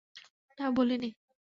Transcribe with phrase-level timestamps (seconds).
[0.57, 1.09] না, বলিনি।